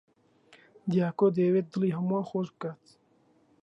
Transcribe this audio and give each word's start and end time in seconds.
دیاکۆ 0.91 1.27
دەیەوێت 1.35 1.67
دڵی 1.73 1.95
هەمووان 1.97 2.23
خۆش 2.29 2.47
بکات. 2.53 2.83